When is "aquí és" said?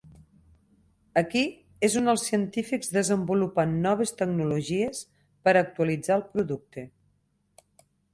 1.19-1.97